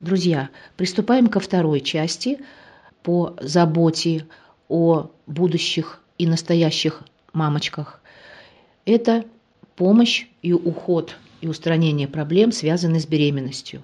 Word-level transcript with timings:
Друзья, 0.00 0.50
приступаем 0.76 1.26
ко 1.26 1.40
второй 1.40 1.80
части 1.80 2.38
по 3.02 3.34
заботе 3.40 4.28
о 4.68 5.10
будущих 5.26 6.00
и 6.18 6.26
настоящих 6.28 7.02
мамочках. 7.32 8.00
Это 8.84 9.24
помощь 9.74 10.28
и 10.40 10.52
уход 10.52 11.16
и 11.40 11.48
устранение 11.48 12.06
проблем, 12.06 12.52
связанных 12.52 13.02
с 13.02 13.06
беременностью. 13.06 13.82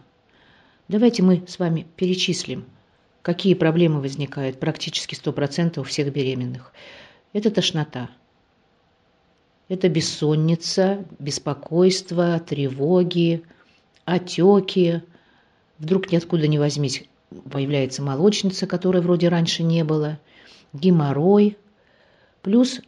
Давайте 0.87 1.24
мы 1.24 1.42
с 1.48 1.58
вами 1.58 1.85
перечислим, 1.96 2.65
какие 3.23 3.55
проблемы 3.55 4.01
возникают 4.01 4.61
практически 4.61 5.17
100% 5.17 5.81
у 5.81 5.83
всех 5.83 6.12
беременных. 6.12 6.73
Это 7.33 7.51
тошнота, 7.51 8.09
это 9.69 9.89
бессонница, 9.89 11.05
беспокойство, 11.19 12.39
тревоги, 12.39 13.43
отеки, 14.05 15.03
Вдруг 15.79 16.11
ниоткуда 16.11 16.46
не 16.46 16.59
возьмись 16.59 17.04
появляется 17.50 18.02
молочница, 18.02 18.67
которой 18.67 19.03
вроде 19.03 19.29
раньше 19.29 19.62
не 19.62 19.85
было, 19.85 20.18
геморрой. 20.72 21.57
Плюс 22.43 22.80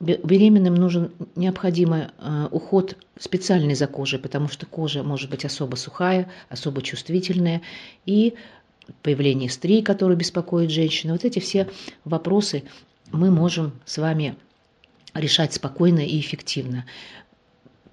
беременным 0.00 0.74
нужен 0.74 1.12
необходимый 1.34 2.08
э, 2.18 2.48
уход 2.50 2.96
специальный 3.18 3.74
за 3.74 3.86
кожей, 3.86 4.18
потому 4.18 4.48
что 4.48 4.66
кожа 4.66 5.02
может 5.02 5.30
быть 5.30 5.44
особо 5.44 5.76
сухая, 5.76 6.30
особо 6.48 6.82
чувствительная, 6.82 7.62
и 8.04 8.34
появление 9.02 9.48
стрий, 9.48 9.82
которые 9.82 10.18
беспокоят 10.18 10.70
женщину. 10.70 11.14
Вот 11.14 11.24
эти 11.24 11.38
все 11.38 11.68
вопросы 12.04 12.64
мы 13.10 13.30
можем 13.30 13.72
с 13.86 13.96
вами 13.96 14.36
решать 15.14 15.54
спокойно 15.54 16.00
и 16.00 16.18
эффективно 16.20 16.84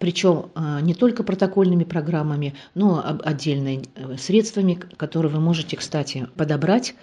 причем 0.01 0.49
а, 0.55 0.81
не 0.81 0.95
только 0.95 1.23
протокольными 1.23 1.83
программами, 1.83 2.55
но 2.73 3.19
отдельными 3.23 3.83
э, 3.95 4.17
средствами, 4.17 4.73
которые 4.73 5.31
вы 5.31 5.39
можете, 5.39 5.77
кстати, 5.77 6.27
подобрать 6.35 6.95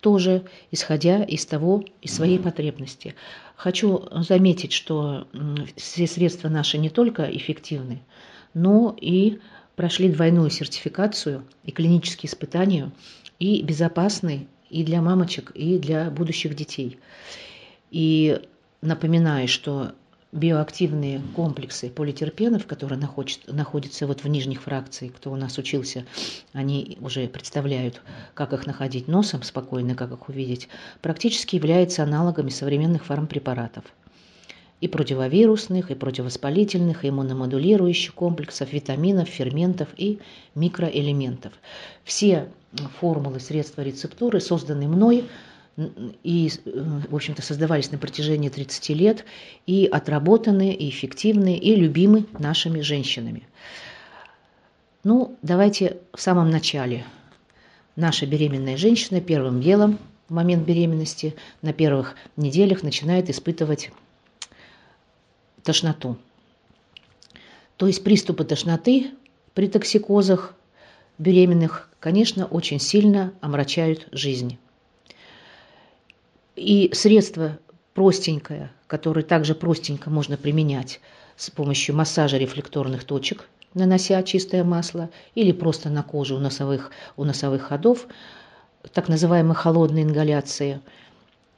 тоже, 0.00 0.44
исходя 0.70 1.22
из 1.22 1.44
того, 1.44 1.84
из 2.00 2.14
своей 2.14 2.38
потребности. 2.38 3.14
Хочу 3.56 4.08
заметить, 4.22 4.72
что 4.72 5.28
все 5.76 6.06
средства 6.06 6.48
наши 6.48 6.78
не 6.78 6.88
только 6.88 7.24
эффективны, 7.24 8.02
но 8.54 8.96
и 8.98 9.38
прошли 9.74 10.08
двойную 10.08 10.48
сертификацию 10.48 11.44
и 11.64 11.72
клинические 11.72 12.30
испытания, 12.30 12.90
и 13.38 13.62
безопасны 13.62 14.48
и 14.70 14.82
для 14.82 15.02
мамочек, 15.02 15.50
и 15.54 15.78
для 15.78 16.10
будущих 16.10 16.56
детей. 16.56 16.98
И 17.90 18.40
напоминаю, 18.80 19.46
что 19.46 19.92
биоактивные 20.36 21.20
комплексы 21.34 21.90
политерпенов, 21.90 22.66
которые 22.66 23.00
находятся 23.46 24.06
вот 24.06 24.22
в 24.22 24.28
нижних 24.28 24.62
фракциях, 24.62 25.14
кто 25.14 25.32
у 25.32 25.36
нас 25.36 25.58
учился, 25.58 26.04
они 26.52 26.98
уже 27.00 27.26
представляют, 27.26 28.02
как 28.34 28.52
их 28.52 28.66
находить 28.66 29.08
носом 29.08 29.42
спокойно, 29.42 29.94
как 29.94 30.12
их 30.12 30.28
увидеть, 30.28 30.68
практически 31.00 31.56
являются 31.56 32.02
аналогами 32.02 32.50
современных 32.50 33.06
фармпрепаратов 33.06 33.84
и 34.80 34.88
противовирусных, 34.88 35.90
и 35.90 35.94
противовоспалительных, 35.94 37.04
и 37.04 37.08
иммуномодулирующих 37.08 38.12
комплексов, 38.12 38.72
витаминов, 38.72 39.28
ферментов 39.28 39.88
и 39.96 40.18
микроэлементов. 40.54 41.54
Все 42.04 42.50
формулы, 43.00 43.40
средства, 43.40 43.80
рецептуры 43.80 44.38
созданы 44.40 44.86
мной 44.86 45.24
и, 45.76 46.50
в 46.64 47.14
общем-то, 47.14 47.42
создавались 47.42 47.92
на 47.92 47.98
протяжении 47.98 48.48
30 48.48 48.88
лет 48.90 49.24
и 49.66 49.86
отработаны, 49.86 50.72
и 50.72 50.88
эффективны, 50.88 51.56
и 51.56 51.74
любимы 51.74 52.24
нашими 52.38 52.80
женщинами. 52.80 53.46
Ну, 55.04 55.36
давайте 55.42 55.98
в 56.14 56.20
самом 56.20 56.50
начале. 56.50 57.04
Наша 57.94 58.26
беременная 58.26 58.76
женщина 58.76 59.20
первым 59.20 59.60
делом 59.60 59.98
в 60.28 60.34
момент 60.34 60.66
беременности 60.66 61.36
на 61.62 61.72
первых 61.72 62.16
неделях 62.36 62.82
начинает 62.82 63.30
испытывать 63.30 63.90
тошноту. 65.62 66.18
То 67.76 67.86
есть 67.86 68.02
приступы 68.02 68.44
тошноты 68.44 69.10
при 69.54 69.68
токсикозах 69.68 70.54
беременных, 71.18 71.90
конечно, 72.00 72.46
очень 72.46 72.80
сильно 72.80 73.32
омрачают 73.40 74.08
жизнь. 74.12 74.58
И 76.56 76.90
средство 76.94 77.58
простенькое, 77.92 78.72
которое 78.86 79.22
также 79.22 79.54
простенько 79.54 80.08
можно 80.08 80.36
применять 80.38 81.00
с 81.36 81.50
помощью 81.50 81.94
массажа 81.94 82.38
рефлекторных 82.38 83.04
точек, 83.04 83.46
нанося 83.74 84.22
чистое 84.22 84.64
масло, 84.64 85.10
или 85.34 85.52
просто 85.52 85.90
на 85.90 86.02
кожу 86.02 86.36
у 86.36 86.38
носовых, 86.38 86.90
у 87.16 87.24
носовых 87.24 87.62
ходов, 87.62 88.06
так 88.92 89.08
называемые 89.08 89.54
холодные 89.54 90.04
ингаляции. 90.04 90.80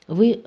Вы 0.09 0.43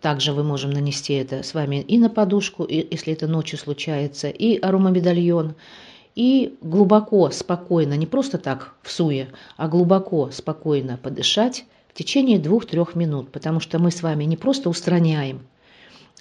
также 0.00 0.32
вы 0.32 0.44
можем 0.44 0.70
нанести 0.70 1.12
это 1.14 1.42
с 1.42 1.52
вами 1.52 1.82
и 1.82 1.98
на 1.98 2.08
подушку, 2.08 2.64
и, 2.64 2.86
если 2.90 3.12
это 3.12 3.26
ночью 3.26 3.58
случается, 3.58 4.30
и 4.30 4.58
аромамедальон, 4.58 5.54
и 6.14 6.56
глубоко, 6.62 7.30
спокойно, 7.30 7.94
не 7.94 8.06
просто 8.06 8.38
так 8.38 8.74
в 8.82 8.90
суе, 8.90 9.28
а 9.58 9.68
глубоко, 9.68 10.30
спокойно 10.30 10.96
подышать 10.96 11.64
в 11.92 11.98
течение 11.98 12.38
двух-трех 12.38 12.94
минут, 12.94 13.32
потому 13.32 13.60
что 13.60 13.78
мы 13.78 13.90
с 13.90 14.02
вами 14.02 14.24
не 14.24 14.36
просто 14.36 14.68
устраняем 14.68 15.46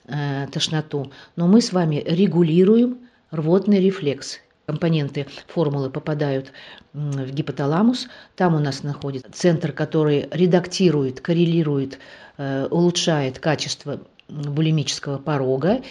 э, 0.05 0.47
тошноту, 0.51 1.11
но 1.35 1.47
мы 1.47 1.61
с 1.61 1.71
вами 1.71 2.03
регулируем 2.05 2.99
рвотный 3.31 3.79
рефлекс. 3.79 4.39
Компоненты 4.65 5.25
формулы 5.47 5.89
попадают 5.89 6.51
в 6.93 7.31
гипоталамус, 7.31 8.07
там 8.35 8.53
у 8.55 8.59
нас 8.59 8.83
находится 8.83 9.31
центр, 9.31 9.71
который 9.71 10.27
редактирует, 10.31 11.21
коррелирует, 11.21 11.97
э, 12.37 12.67
улучшает 12.69 13.39
качество 13.39 13.99
булимического 14.27 15.17
порога 15.17 15.81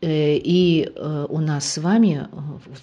и 0.00 0.92
э, 0.92 1.26
у 1.28 1.38
нас 1.38 1.70
с 1.70 1.78
вами, 1.78 2.26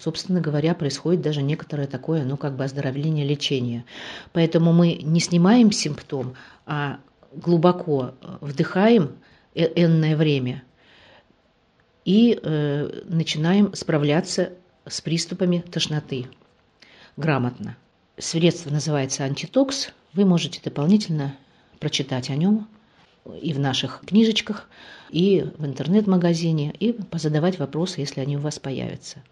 собственно 0.00 0.40
говоря, 0.40 0.74
происходит 0.74 1.20
даже 1.20 1.42
некоторое 1.42 1.86
такое, 1.86 2.24
ну, 2.24 2.38
как 2.38 2.56
бы 2.56 2.64
оздоровление 2.64 3.26
лечения. 3.26 3.84
Поэтому 4.32 4.72
мы 4.72 4.94
не 5.02 5.20
снимаем 5.20 5.72
симптом, 5.72 6.34
а 6.64 6.98
глубоко 7.32 8.12
э, 8.20 8.38
вдыхаем 8.40 9.16
энное 9.54 10.16
время 10.16 10.62
и 12.06 12.38
э, 12.42 13.02
начинаем 13.04 13.74
справляться 13.74 14.52
с 14.86 15.00
приступами 15.02 15.64
тошноты 15.70 16.26
грамотно. 17.16 17.76
Средство 18.16 18.70
называется 18.70 19.24
антитокс. 19.24 19.92
Вы 20.14 20.24
можете 20.24 20.60
дополнительно 20.62 21.36
прочитать 21.78 22.30
о 22.30 22.36
нем 22.36 22.68
и 23.40 23.52
в 23.52 23.58
наших 23.58 24.02
книжечках, 24.06 24.68
и 25.10 25.46
в 25.58 25.64
интернет-магазине, 25.64 26.74
и 26.78 26.92
позадавать 26.92 27.58
вопросы, 27.58 28.00
если 28.00 28.20
они 28.20 28.36
у 28.36 28.40
вас 28.40 28.58
появятся. 28.58 29.22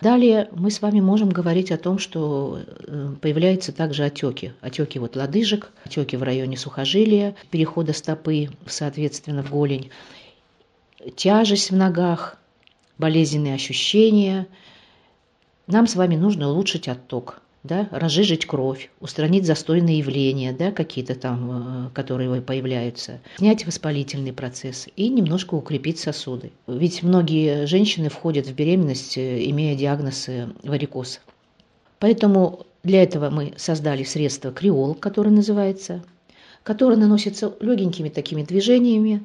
Далее 0.00 0.48
мы 0.52 0.70
с 0.70 0.80
вами 0.80 1.00
можем 1.00 1.28
говорить 1.28 1.72
о 1.72 1.78
том, 1.78 1.98
что 1.98 2.60
э, 2.60 3.14
появляются 3.20 3.72
также 3.72 4.04
отеки. 4.04 4.52
Отеки 4.60 4.98
вот 5.00 5.16
лодыжек, 5.16 5.72
отеки 5.84 6.16
в 6.16 6.22
районе 6.22 6.56
сухожилия, 6.56 7.34
перехода 7.50 7.92
стопы, 7.92 8.50
соответственно, 8.66 9.42
в 9.42 9.50
голень, 9.50 9.90
тяжесть 11.16 11.72
в 11.72 11.76
ногах, 11.76 12.36
болезненные 12.96 13.54
ощущения. 13.54 14.46
Нам 15.66 15.88
с 15.88 15.96
вами 15.96 16.14
нужно 16.14 16.48
улучшить 16.48 16.86
отток 16.86 17.42
да, 17.64 17.88
разжижить 17.90 18.46
кровь, 18.46 18.90
устранить 19.00 19.46
застойные 19.46 19.98
явления, 19.98 20.52
да, 20.52 20.70
какие-то 20.70 21.14
там, 21.14 21.86
э, 21.86 21.90
которые 21.92 22.40
появляются, 22.40 23.20
снять 23.36 23.66
воспалительный 23.66 24.32
процесс 24.32 24.88
и 24.96 25.08
немножко 25.08 25.54
укрепить 25.54 25.98
сосуды. 25.98 26.52
Ведь 26.66 27.02
многие 27.02 27.66
женщины 27.66 28.08
входят 28.08 28.46
в 28.46 28.54
беременность, 28.54 29.18
э, 29.18 29.48
имея 29.50 29.76
диагноз 29.76 30.28
э, 30.28 30.48
варикоз. 30.62 31.20
Поэтому 31.98 32.66
для 32.84 33.02
этого 33.02 33.30
мы 33.30 33.54
создали 33.56 34.04
средство 34.04 34.52
криол, 34.52 34.94
которое 34.94 35.30
называется, 35.30 36.04
которое 36.62 36.96
наносится 36.96 37.52
легенькими 37.60 38.08
такими 38.08 38.42
движениями 38.42 39.24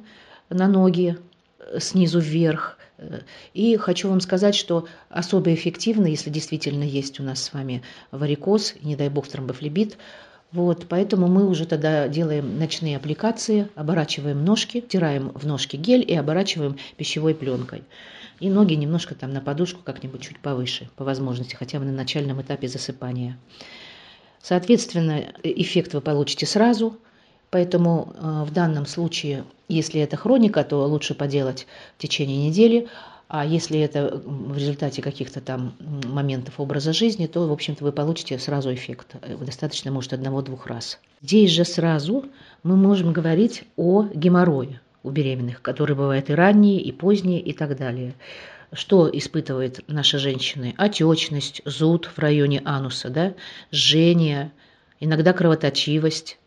на 0.50 0.66
ноги, 0.66 1.16
снизу 1.78 2.18
вверх, 2.18 2.78
и 3.54 3.76
хочу 3.76 4.08
вам 4.08 4.20
сказать, 4.20 4.54
что 4.54 4.86
особо 5.08 5.52
эффективно, 5.52 6.06
если 6.06 6.30
действительно 6.30 6.84
есть 6.84 7.20
у 7.20 7.22
нас 7.22 7.42
с 7.42 7.52
вами 7.52 7.82
варикоз, 8.10 8.74
не 8.82 8.96
дай 8.96 9.08
бог 9.08 9.26
тромбофлебит, 9.28 9.98
вот, 10.52 10.86
поэтому 10.88 11.26
мы 11.26 11.48
уже 11.48 11.66
тогда 11.66 12.06
делаем 12.06 12.58
ночные 12.58 12.96
аппликации, 12.96 13.68
оборачиваем 13.74 14.44
ножки, 14.44 14.80
втираем 14.80 15.30
в 15.30 15.44
ножки 15.46 15.76
гель 15.76 16.04
и 16.06 16.14
оборачиваем 16.14 16.78
пищевой 16.96 17.34
пленкой. 17.34 17.82
И 18.38 18.48
ноги 18.48 18.74
немножко 18.74 19.16
там 19.16 19.32
на 19.32 19.40
подушку 19.40 19.80
как-нибудь 19.82 20.22
чуть 20.22 20.38
повыше, 20.38 20.88
по 20.96 21.04
возможности, 21.04 21.56
хотя 21.56 21.80
бы 21.80 21.84
на 21.84 21.92
начальном 21.92 22.40
этапе 22.40 22.68
засыпания. 22.68 23.36
Соответственно, 24.40 25.32
эффект 25.42 25.94
вы 25.94 26.00
получите 26.00 26.46
сразу– 26.46 26.98
Поэтому 27.54 28.12
э, 28.16 28.42
в 28.44 28.52
данном 28.52 28.84
случае, 28.84 29.44
если 29.68 30.00
это 30.00 30.16
хроника, 30.16 30.64
то 30.64 30.84
лучше 30.88 31.14
поделать 31.14 31.68
в 31.96 32.02
течение 32.02 32.48
недели, 32.48 32.88
А 33.28 33.44
если 33.44 33.78
это 33.78 34.20
в 34.24 34.58
результате 34.58 35.02
каких-то 35.02 35.40
там 35.40 35.74
моментов 36.04 36.58
образа 36.58 36.92
жизни, 36.92 37.28
то, 37.28 37.46
в 37.46 37.52
общем-то, 37.52 37.84
вы 37.84 37.92
получите 37.92 38.40
сразу 38.40 38.74
эффект. 38.74 39.14
Достаточно, 39.40 39.92
может, 39.92 40.12
одного-двух 40.12 40.66
раз. 40.66 40.98
Здесь 41.22 41.52
же 41.52 41.64
сразу 41.64 42.24
мы 42.64 42.74
можем 42.74 43.12
говорить 43.12 43.62
о 43.76 44.08
геморрое 44.12 44.80
у 45.04 45.10
беременных, 45.10 45.62
которые 45.62 45.96
бывают 45.96 46.30
и 46.30 46.34
ранние, 46.34 46.80
и 46.80 46.90
поздние, 46.90 47.40
и 47.40 47.52
так 47.52 47.76
далее. 47.76 48.14
Что 48.72 49.08
испытывают 49.12 49.84
наши 49.86 50.18
женщины? 50.18 50.74
Отечность, 50.76 51.62
зуд 51.64 52.06
в 52.06 52.18
районе 52.18 52.62
ануса, 52.64 53.10
да? 53.10 53.34
жжение, 53.70 54.50
иногда 54.98 55.32
кровоточивость. 55.32 56.38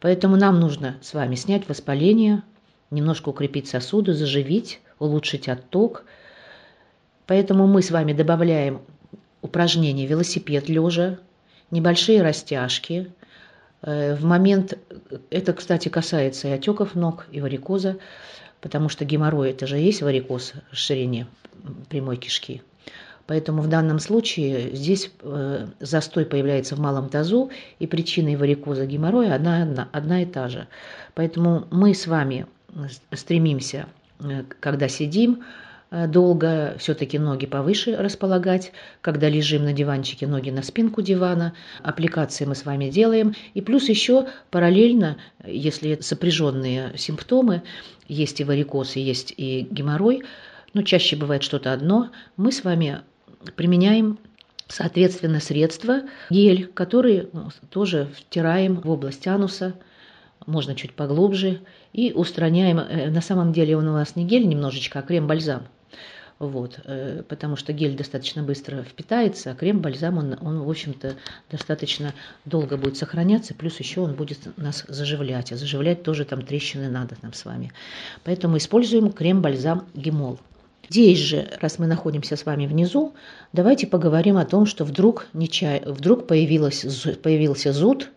Поэтому 0.00 0.36
нам 0.36 0.60
нужно 0.60 0.96
с 1.02 1.14
вами 1.14 1.34
снять 1.34 1.68
воспаление, 1.68 2.42
немножко 2.90 3.30
укрепить 3.30 3.68
сосуды, 3.68 4.14
заживить, 4.14 4.80
улучшить 4.98 5.48
отток. 5.48 6.04
Поэтому 7.26 7.66
мы 7.66 7.82
с 7.82 7.90
вами 7.90 8.12
добавляем 8.12 8.80
упражнения 9.42 10.06
велосипед 10.06 10.68
лежа, 10.68 11.18
небольшие 11.70 12.22
растяжки. 12.22 13.12
Э, 13.82 14.14
в 14.14 14.24
момент, 14.24 14.78
это, 15.30 15.52
кстати, 15.52 15.88
касается 15.88 16.48
и 16.48 16.52
отеков 16.52 16.94
ног, 16.94 17.26
и 17.32 17.40
варикоза, 17.40 17.98
потому 18.60 18.88
что 18.88 19.04
геморрой– 19.04 19.50
это 19.52 19.66
же 19.66 19.78
есть 19.78 20.02
варикоз, 20.02 20.54
расширение 20.70 21.26
прямой 21.88 22.16
кишки. 22.16 22.62
Поэтому 23.28 23.62
в 23.62 23.68
данном 23.68 24.00
случае 24.00 24.74
здесь 24.74 25.12
э, 25.22 25.68
застой 25.78 26.26
появляется 26.26 26.74
в 26.74 26.80
малом 26.80 27.08
тазу, 27.08 27.50
и 27.78 27.86
причиной 27.86 28.34
варикоза 28.34 28.86
геморроя 28.86 29.34
одна, 29.34 29.62
одна, 29.62 29.88
одна 29.92 30.22
и 30.22 30.26
та 30.26 30.48
же. 30.48 30.66
Поэтому 31.14 31.68
мы 31.70 31.94
с 31.94 32.08
вами 32.08 32.46
стремимся 33.12 33.86
Э, 34.20 34.44
когда 34.60 34.88
сидим 34.88 35.44
э, 35.90 36.06
долго, 36.06 36.76
все-таки 36.78 37.18
ноги 37.18 37.46
повыше 37.46 37.96
располагать, 37.96 38.72
когда 39.00 39.28
лежим 39.28 39.64
на 39.64 39.72
диванчике, 39.72 40.26
ноги 40.26 40.50
на 40.50 40.62
спинку 40.62 41.02
дивана, 41.02 41.54
аппликации 41.82 42.44
мы 42.44 42.54
с 42.54 42.64
вами 42.64 42.90
делаем. 42.90 43.34
И 43.54 43.60
плюс 43.60 43.88
еще 43.88 44.26
параллельно, 44.50 45.18
если 45.44 45.98
сопряженные 46.00 46.96
симптомы, 46.96 47.62
есть 48.08 48.40
и 48.40 48.44
варикоз, 48.44 48.96
и 48.96 49.00
есть 49.00 49.34
и 49.36 49.66
геморрой, 49.70 50.22
но 50.74 50.82
чаще 50.82 51.16
бывает 51.16 51.42
что-то 51.42 51.72
одно, 51.72 52.10
мы 52.36 52.52
с 52.52 52.64
вами 52.64 53.00
применяем 53.56 54.18
соответственно 54.68 55.40
средства, 55.40 56.02
гель, 56.30 56.66
который 56.66 57.28
ну, 57.32 57.48
тоже 57.70 58.08
втираем 58.16 58.80
в 58.80 58.90
область 58.90 59.26
ануса, 59.26 59.74
можно 60.46 60.74
чуть 60.74 60.94
поглубже, 60.94 61.60
и 61.92 62.12
устраняем, 62.12 62.78
э, 62.78 63.10
на 63.10 63.20
самом 63.20 63.52
деле 63.52 63.76
он 63.76 63.88
у 63.88 63.92
нас 63.92 64.16
не 64.16 64.24
гель 64.24 64.46
немножечко, 64.46 65.00
а 65.00 65.02
крем-бальзам. 65.02 65.66
Вот, 66.38 66.78
э, 66.84 67.24
потому 67.28 67.56
что 67.56 67.72
гель 67.72 67.96
достаточно 67.96 68.44
быстро 68.44 68.82
впитается, 68.84 69.50
а 69.50 69.54
крем-бальзам, 69.54 70.18
он, 70.18 70.38
он, 70.40 70.60
в 70.60 70.70
общем-то, 70.70 71.16
достаточно 71.50 72.14
долго 72.44 72.76
будет 72.76 72.96
сохраняться, 72.96 73.54
плюс 73.54 73.78
еще 73.80 74.02
он 74.02 74.14
будет 74.14 74.56
нас 74.56 74.84
заживлять, 74.86 75.50
а 75.50 75.56
заживлять 75.56 76.04
тоже 76.04 76.24
там 76.24 76.42
трещины 76.42 76.88
надо 76.88 77.16
нам 77.22 77.32
с 77.32 77.44
вами. 77.44 77.72
Поэтому 78.22 78.56
используем 78.58 79.10
крем-бальзам 79.10 79.86
Гемол. 79.94 80.38
Здесь 80.88 81.18
же, 81.18 81.48
раз 81.60 81.78
мы 81.78 81.86
находимся 81.86 82.36
с 82.36 82.46
вами 82.46 82.66
внизу, 82.66 83.14
давайте 83.52 83.86
поговорим 83.86 84.38
о 84.38 84.46
том, 84.46 84.64
что 84.64 84.84
вдруг, 84.84 85.26
нечай, 85.34 85.82
вдруг 85.84 86.26
появилось, 86.26 86.84
появился 87.22 87.72
зуд, 87.72 88.10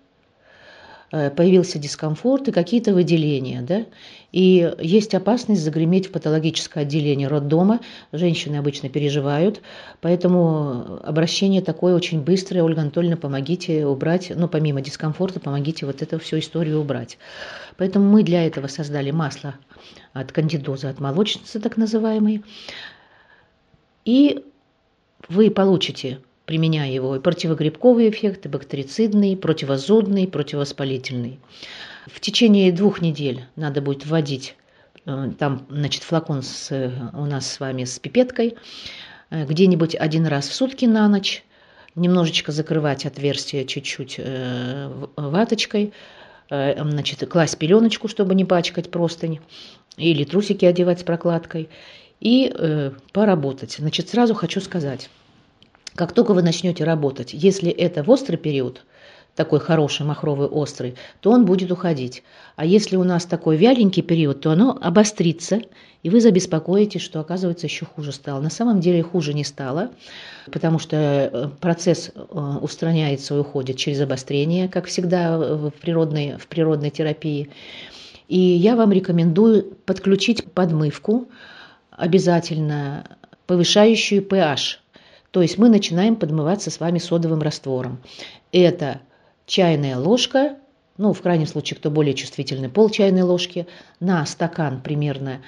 появился 1.11 1.77
дискомфорт 1.77 2.47
и 2.47 2.51
какие-то 2.51 2.93
выделения, 2.93 3.61
да, 3.61 3.85
и 4.31 4.73
есть 4.79 5.13
опасность 5.13 5.61
загреметь 5.61 6.07
в 6.07 6.11
патологическое 6.11 6.83
отделение 6.83 7.27
роддома. 7.27 7.81
Женщины 8.13 8.55
обычно 8.55 8.87
переживают, 8.87 9.61
поэтому 9.99 10.99
обращение 11.03 11.61
такое 11.61 11.95
очень 11.95 12.21
быстрое. 12.21 12.63
Ольга 12.63 12.81
Анатольевна, 12.81 13.17
помогите 13.17 13.85
убрать, 13.85 14.31
ну, 14.33 14.47
помимо 14.47 14.81
дискомфорта, 14.81 15.41
помогите 15.41 15.85
вот 15.85 16.01
эту 16.01 16.17
всю 16.19 16.39
историю 16.39 16.79
убрать. 16.79 17.17
Поэтому 17.77 18.09
мы 18.09 18.23
для 18.23 18.45
этого 18.45 18.67
создали 18.67 19.11
масло 19.11 19.55
от 20.13 20.31
кандидоза, 20.31 20.89
от 20.89 20.99
молочницы 21.01 21.59
так 21.59 21.75
называемой. 21.75 22.43
И 24.05 24.45
вы 25.27 25.51
получите 25.51 26.19
применяя 26.45 26.91
его, 26.91 27.15
и 27.15 27.19
противогрибковый 27.19 28.09
эффект, 28.09 28.45
и 28.45 28.49
бактерицидный, 28.49 29.33
и 29.33 29.35
противозудный, 29.35 30.23
и 30.23 30.27
противовоспалительный. 30.27 31.39
В 32.07 32.19
течение 32.19 32.71
двух 32.71 33.01
недель 33.01 33.45
надо 33.55 33.81
будет 33.81 34.05
вводить, 34.05 34.55
э, 35.05 35.31
там, 35.37 35.65
значит, 35.69 36.03
флакон 36.03 36.41
с, 36.41 36.71
у 37.13 37.25
нас 37.25 37.51
с 37.51 37.59
вами 37.59 37.83
с 37.83 37.99
пипеткой, 37.99 38.55
э, 39.29 39.45
где-нибудь 39.45 39.95
один 39.95 40.25
раз 40.25 40.49
в 40.49 40.53
сутки 40.53 40.85
на 40.85 41.07
ночь, 41.07 41.43
немножечко 41.95 42.51
закрывать 42.51 43.05
отверстие 43.05 43.65
чуть-чуть 43.65 44.15
э, 44.17 45.07
ваточкой, 45.15 45.93
значит, 46.49 47.29
класть 47.29 47.57
пеленочку, 47.57 48.09
чтобы 48.09 48.35
не 48.35 48.43
пачкать 48.43 48.91
простынь, 48.91 49.39
или 49.95 50.25
трусики 50.25 50.65
одевать 50.65 50.99
с 50.99 51.03
прокладкой, 51.03 51.69
и 52.19 52.91
поработать. 53.13 53.77
Значит, 53.79 54.09
сразу 54.09 54.33
хочу 54.33 54.59
сказать, 54.59 55.09
как 56.01 56.13
только 56.13 56.33
вы 56.33 56.41
начнете 56.41 56.83
работать, 56.83 57.29
если 57.31 57.69
это 57.69 58.03
в 58.03 58.09
острый 58.09 58.35
период, 58.35 58.81
такой 59.35 59.59
хороший, 59.59 60.03
махровый, 60.03 60.47
острый, 60.47 60.95
то 61.19 61.29
он 61.29 61.45
будет 61.45 61.71
уходить. 61.71 62.23
А 62.55 62.65
если 62.65 62.95
у 62.95 63.03
нас 63.03 63.25
такой 63.25 63.55
вяленький 63.55 64.01
период, 64.01 64.41
то 64.41 64.49
оно 64.49 64.75
обострится, 64.81 65.61
и 66.01 66.09
вы 66.09 66.19
забеспокоитесь, 66.19 67.03
что, 67.03 67.19
оказывается, 67.19 67.67
еще 67.67 67.85
хуже 67.85 68.13
стало. 68.13 68.41
На 68.41 68.49
самом 68.49 68.79
деле 68.79 69.03
хуже 69.03 69.35
не 69.35 69.43
стало, 69.43 69.91
потому 70.51 70.79
что 70.79 70.97
э, 70.97 71.49
процесс 71.59 72.09
э, 72.15 72.19
устраняется 72.63 73.35
и 73.35 73.37
уходит 73.37 73.77
через 73.77 74.01
обострение, 74.01 74.69
как 74.69 74.87
всегда 74.87 75.37
в 75.37 75.69
природной, 75.69 76.35
в 76.39 76.47
природной 76.47 76.89
терапии. 76.89 77.51
И 78.27 78.39
я 78.39 78.75
вам 78.75 78.91
рекомендую 78.91 79.75
подключить 79.85 80.51
подмывку, 80.51 81.27
обязательно 81.91 83.05
повышающую 83.45 84.23
pH 84.23 84.80
то 85.31 85.41
есть 85.41 85.57
мы 85.57 85.69
начинаем 85.69 86.15
подмываться 86.15 86.69
с 86.69 86.79
вами 86.79 86.99
содовым 86.99 87.41
раствором. 87.41 87.99
Это 88.51 89.01
чайная 89.45 89.97
ложка, 89.97 90.57
ну, 90.97 91.13
в 91.13 91.21
крайнем 91.21 91.47
случае, 91.47 91.77
кто 91.77 91.89
более 91.89 92.13
чувствительный, 92.13 92.69
пол 92.69 92.89
чайной 92.89 93.23
ложки, 93.23 93.65
на 93.99 94.25
стакан 94.25 94.81
примерно 94.81 95.39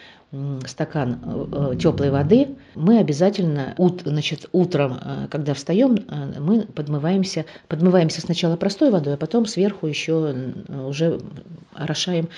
стакан 0.65 1.19
э, 1.23 1.75
теплой 1.79 2.09
воды, 2.09 2.55
мы 2.73 2.97
обязательно 2.97 3.75
ут, 3.77 4.01
значит, 4.03 4.49
утром, 4.51 4.97
э, 4.99 5.27
когда 5.29 5.53
встаем, 5.53 5.95
э, 5.95 6.39
мы 6.39 6.61
подмываемся, 6.61 7.45
подмываемся 7.67 8.21
сначала 8.21 8.55
простой 8.55 8.89
водой, 8.89 9.13
а 9.13 9.17
потом 9.17 9.45
сверху 9.45 9.85
еще 9.85 10.35
уже 10.87 11.19
орошаем 11.73 12.29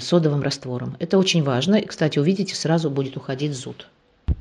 содовым 0.00 0.42
раствором. 0.42 0.96
Это 1.00 1.18
очень 1.18 1.42
важно. 1.42 1.74
И, 1.74 1.86
кстати, 1.86 2.20
увидите, 2.20 2.54
сразу 2.54 2.88
будет 2.88 3.16
уходить 3.16 3.52
зуд. 3.52 3.88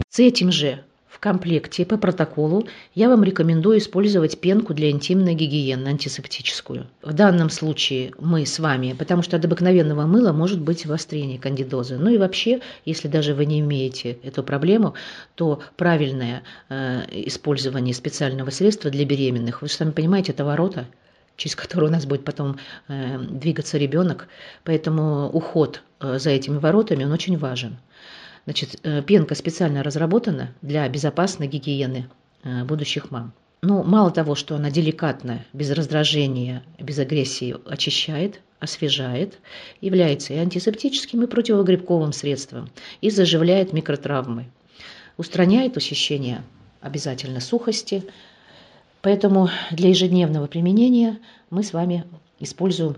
С 0.09 0.19
этим 0.19 0.51
же 0.51 0.83
в 1.09 1.19
комплекте 1.19 1.85
по 1.85 1.97
протоколу 1.97 2.67
я 2.93 3.09
вам 3.09 3.23
рекомендую 3.23 3.79
использовать 3.79 4.39
пенку 4.39 4.73
для 4.73 4.91
интимной 4.91 5.33
гигиены, 5.33 5.87
антисептическую. 5.87 6.87
В 7.01 7.13
данном 7.13 7.49
случае 7.49 8.13
мы 8.19 8.45
с 8.45 8.59
вами, 8.59 8.93
потому 8.93 9.23
что 9.23 9.35
от 9.35 9.43
обыкновенного 9.43 10.05
мыла 10.05 10.31
может 10.31 10.61
быть 10.61 10.85
обострение 10.85 11.39
кандидоза. 11.39 11.97
Ну 11.97 12.11
и 12.11 12.17
вообще, 12.17 12.61
если 12.85 13.07
даже 13.07 13.33
вы 13.33 13.45
не 13.45 13.59
имеете 13.59 14.17
эту 14.23 14.43
проблему, 14.43 14.93
то 15.35 15.61
правильное 15.75 16.43
э, 16.69 17.01
использование 17.25 17.95
специального 17.95 18.51
средства 18.51 18.91
для 18.91 19.03
беременных, 19.03 19.61
вы 19.61 19.67
же 19.67 19.73
сами 19.73 19.91
понимаете, 19.91 20.31
это 20.31 20.45
ворота, 20.45 20.85
через 21.37 21.55
которые 21.55 21.89
у 21.89 21.93
нас 21.93 22.05
будет 22.05 22.23
потом 22.23 22.57
э, 22.87 23.17
двигаться 23.17 23.77
ребенок. 23.79 24.27
Поэтому 24.63 25.27
уход 25.29 25.81
э, 25.99 26.19
за 26.19 26.29
этими 26.29 26.57
воротами, 26.57 27.03
он 27.03 27.11
очень 27.11 27.37
важен. 27.37 27.77
Значит, 28.49 28.79
э, 28.81 29.03
пенка 29.03 29.35
специально 29.35 29.83
разработана 29.83 30.55
для 30.63 30.89
безопасной 30.89 31.45
гигиены 31.45 32.09
э, 32.43 32.63
будущих 32.63 33.11
мам. 33.11 33.31
Ну, 33.61 33.83
мало 33.83 34.09
того, 34.09 34.33
что 34.33 34.55
она 34.55 34.71
деликатно, 34.71 35.45
без 35.53 35.69
раздражения, 35.69 36.63
без 36.79 36.97
агрессии 36.97 37.55
очищает, 37.67 38.41
освежает, 38.59 39.37
является 39.81 40.33
и 40.33 40.37
антисептическим, 40.37 41.21
и 41.21 41.27
противогрибковым 41.27 42.11
средством, 42.11 42.71
и 43.01 43.11
заживляет 43.11 43.71
микротравмы. 43.71 44.49
Устраняет 45.17 45.77
ощущение 45.77 46.41
обязательно 46.81 47.41
сухости. 47.41 48.03
Поэтому 49.03 49.51
для 49.69 49.89
ежедневного 49.89 50.47
применения 50.47 51.19
мы 51.51 51.61
с 51.61 51.71
вами 51.71 52.03
используем 52.39 52.95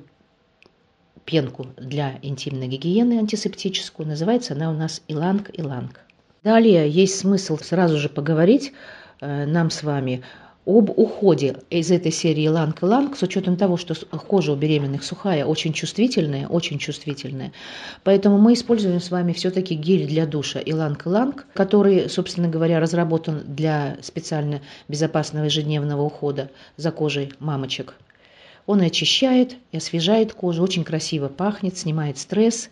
пенку 1.25 1.67
для 1.77 2.19
интимной 2.21 2.67
гигиены 2.67 3.19
антисептическую. 3.19 4.07
Называется 4.07 4.53
она 4.53 4.69
у 4.71 4.73
нас 4.73 5.01
иланг-иланг. 5.07 5.99
Далее 6.43 6.89
есть 6.89 7.19
смысл 7.19 7.57
сразу 7.57 7.97
же 7.97 8.09
поговорить 8.09 8.73
э, 9.19 9.45
нам 9.45 9.69
с 9.69 9.83
вами 9.83 10.23
об 10.65 10.91
уходе 10.91 11.57
из 11.69 11.89
этой 11.89 12.11
серии 12.11 12.47
иланг-иланг, 12.47 13.17
с 13.17 13.23
учетом 13.23 13.57
того, 13.57 13.77
что 13.77 13.95
кожа 14.17 14.53
у 14.53 14.55
беременных 14.55 15.03
сухая, 15.03 15.45
очень 15.45 15.73
чувствительная, 15.73 16.47
очень 16.47 16.77
чувствительная. 16.77 17.51
Поэтому 18.03 18.37
мы 18.37 18.53
используем 18.53 18.99
с 18.99 19.09
вами 19.09 19.33
все-таки 19.33 19.73
гель 19.75 20.07
для 20.07 20.27
душа 20.27 20.59
иланг 20.63 21.07
иланг, 21.07 21.47
который, 21.53 22.09
собственно 22.09 22.47
говоря, 22.47 22.79
разработан 22.79 23.41
для 23.45 23.97
специально 24.01 24.61
безопасного 24.87 25.45
ежедневного 25.45 26.03
ухода 26.03 26.51
за 26.77 26.91
кожей 26.91 27.33
мамочек. 27.39 27.95
Он 28.65 28.81
очищает 28.81 29.55
и 29.71 29.77
освежает 29.77 30.33
кожу, 30.33 30.63
очень 30.63 30.83
красиво 30.83 31.27
пахнет, 31.27 31.77
снимает 31.77 32.17
стресс, 32.17 32.69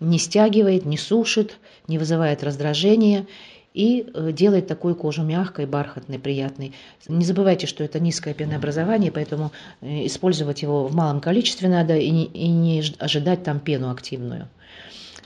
не 0.00 0.18
стягивает, 0.18 0.84
не 0.84 0.96
сушит, 0.96 1.58
не 1.88 1.98
вызывает 1.98 2.44
раздражения 2.44 3.26
и 3.74 4.06
э, 4.14 4.32
делает 4.32 4.66
такую 4.66 4.94
кожу 4.94 5.22
мягкой, 5.22 5.66
бархатной, 5.66 6.18
приятной. 6.18 6.72
Не 7.08 7.24
забывайте, 7.24 7.66
что 7.66 7.84
это 7.84 8.00
низкое 8.00 8.32
пенообразование, 8.32 9.12
поэтому 9.12 9.52
э, 9.82 10.06
использовать 10.06 10.62
его 10.62 10.86
в 10.86 10.94
малом 10.94 11.20
количестве 11.20 11.68
надо 11.68 11.96
и 11.96 12.10
не, 12.10 12.24
и 12.24 12.48
не 12.48 12.82
ожидать 12.98 13.44
там 13.44 13.60
пену 13.60 13.90
активную. 13.90 14.48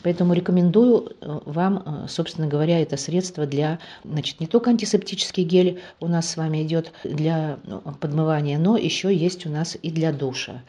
Поэтому 0.02 0.32
рекомендую 0.32 1.12
э, 1.20 1.40
вам, 1.44 2.06
собственно 2.08 2.46
говоря, 2.46 2.80
это 2.80 2.96
средство 2.96 3.46
для, 3.46 3.78
значит, 4.04 4.40
не 4.40 4.46
только 4.46 4.70
антисептический 4.70 5.44
гель 5.44 5.80
у 6.00 6.08
нас 6.08 6.30
с 6.30 6.36
вами 6.36 6.62
идет 6.62 6.92
для 7.04 7.58
ну, 7.64 7.80
подмывания, 7.80 8.58
но 8.58 8.76
еще 8.76 9.14
есть 9.14 9.46
у 9.46 9.50
нас 9.50 9.76
и 9.80 9.90
для 9.90 10.12
душа. 10.12 10.62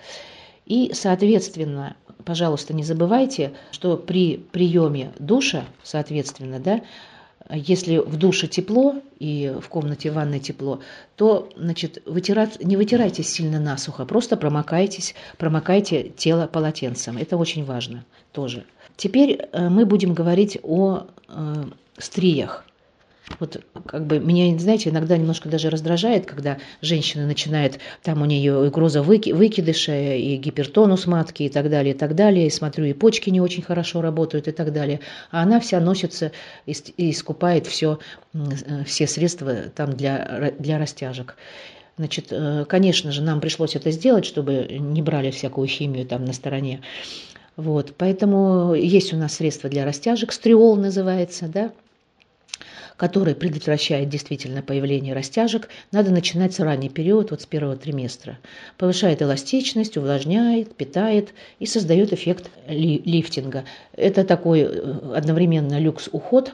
И, 0.65 0.91
соответственно, 0.93 1.95
пожалуйста, 2.23 2.73
не 2.73 2.83
забывайте, 2.83 3.53
что 3.71 3.97
при 3.97 4.37
приеме 4.37 5.11
душа, 5.19 5.65
соответственно, 5.83 6.59
да, 6.59 6.81
если 7.49 7.97
в 7.97 8.17
душе 8.17 8.47
тепло 8.47 8.95
и 9.19 9.53
в 9.61 9.67
комнате 9.67 10.11
ванной 10.11 10.39
тепло, 10.39 10.79
то 11.15 11.49
значит, 11.57 12.01
вытирать, 12.05 12.63
не 12.63 12.77
вытирайте 12.77 13.23
сильно 13.23 13.59
насухо, 13.59 14.05
просто 14.05 14.37
промокайтесь, 14.37 15.15
промокайте 15.37 16.09
тело 16.09 16.47
полотенцем. 16.47 17.17
Это 17.17 17.37
очень 17.37 17.65
важно 17.65 18.05
тоже. 18.31 18.63
Теперь 18.97 19.39
э, 19.51 19.69
мы 19.69 19.85
будем 19.85 20.13
говорить 20.13 20.59
о 20.63 21.07
э, 21.27 21.63
стриях. 21.97 22.65
Вот 23.39 23.63
как 23.85 24.07
бы 24.07 24.19
меня, 24.19 24.57
знаете, 24.59 24.89
иногда 24.89 25.15
немножко 25.15 25.47
даже 25.47 25.69
раздражает, 25.69 26.25
когда 26.25 26.57
женщина 26.81 27.25
начинает, 27.25 27.79
там 28.03 28.21
у 28.21 28.25
нее 28.25 28.57
угроза 28.57 29.01
выки, 29.01 29.29
выкидыша, 29.29 30.15
и 30.15 30.35
гипертонус 30.35 31.07
матки, 31.07 31.43
и 31.43 31.49
так 31.49 31.69
далее, 31.69 31.93
и 31.93 31.97
так 31.97 32.15
далее. 32.15 32.47
И 32.47 32.49
смотрю, 32.49 32.85
и 32.85 32.93
почки 32.93 33.29
не 33.29 33.39
очень 33.39 33.63
хорошо 33.63 34.01
работают, 34.01 34.47
и 34.47 34.51
так 34.51 34.73
далее. 34.73 34.99
А 35.29 35.43
она 35.43 35.59
вся 35.59 35.79
носится 35.79 36.31
и, 36.65 36.73
и 36.97 37.11
искупает 37.11 37.67
все, 37.67 37.99
все 38.85 39.07
средства 39.07 39.53
там 39.75 39.93
для, 39.93 40.53
для 40.59 40.77
растяжек. 40.77 41.37
Значит, 41.97 42.27
э, 42.31 42.65
конечно 42.67 43.11
же, 43.11 43.21
нам 43.21 43.41
пришлось 43.41 43.75
это 43.75 43.91
сделать, 43.91 44.25
чтобы 44.25 44.65
не 44.79 45.01
брали 45.01 45.29
всякую 45.31 45.67
химию 45.67 46.05
там 46.05 46.25
на 46.25 46.33
стороне. 46.33 46.81
Вот, 47.57 47.93
поэтому 47.97 48.73
есть 48.73 49.13
у 49.13 49.17
нас 49.17 49.35
средства 49.35 49.69
для 49.69 49.85
растяжек, 49.85 50.31
стриол 50.31 50.77
называется, 50.77 51.47
да, 51.47 51.71
который 53.01 53.33
предотвращает 53.33 54.09
действительно 54.09 54.61
появление 54.61 55.15
растяжек, 55.15 55.69
надо 55.91 56.11
начинать 56.11 56.53
с 56.53 56.59
ранний 56.59 56.87
период, 56.87 57.31
вот 57.31 57.41
с 57.41 57.47
первого 57.47 57.75
триместра. 57.75 58.37
Повышает 58.77 59.23
эластичность, 59.23 59.97
увлажняет, 59.97 60.75
питает 60.75 61.33
и 61.57 61.65
создает 61.65 62.13
эффект 62.13 62.51
ли, 62.67 63.01
лифтинга. 63.03 63.65
Это 63.93 64.23
такой 64.23 64.61
э, 64.61 65.13
одновременно 65.15 65.79
люкс-уход, 65.79 66.53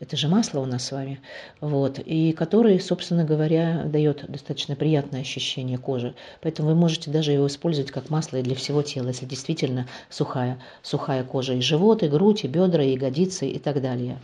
это 0.00 0.16
же 0.16 0.28
масло 0.28 0.60
у 0.60 0.64
нас 0.64 0.86
с 0.86 0.92
вами, 0.92 1.20
вот, 1.60 1.98
и 1.98 2.32
который, 2.32 2.80
собственно 2.80 3.24
говоря, 3.24 3.84
дает 3.84 4.24
достаточно 4.28 4.74
приятное 4.74 5.20
ощущение 5.20 5.76
кожи. 5.76 6.14
Поэтому 6.40 6.70
вы 6.70 6.74
можете 6.74 7.10
даже 7.10 7.32
его 7.32 7.46
использовать 7.46 7.90
как 7.90 8.08
масло 8.08 8.38
и 8.38 8.42
для 8.42 8.56
всего 8.56 8.82
тела, 8.82 9.08
если 9.08 9.26
действительно 9.26 9.86
сухая, 10.08 10.58
сухая 10.82 11.22
кожа. 11.22 11.52
И 11.52 11.60
живот, 11.60 12.02
и 12.02 12.08
грудь, 12.08 12.44
и 12.44 12.48
бедра, 12.48 12.82
и 12.82 12.92
ягодицы 12.92 13.46
и 13.46 13.58
так 13.58 13.82
далее. 13.82 14.18